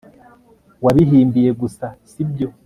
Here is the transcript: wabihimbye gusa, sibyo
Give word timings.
wabihimbye 0.83 1.49
gusa, 1.61 1.85
sibyo 2.09 2.47